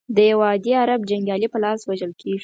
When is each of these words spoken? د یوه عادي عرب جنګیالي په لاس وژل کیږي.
د 0.15 0.17
یوه 0.31 0.45
عادي 0.51 0.73
عرب 0.83 1.01
جنګیالي 1.09 1.47
په 1.51 1.57
لاس 1.63 1.79
وژل 1.89 2.11
کیږي. 2.21 2.39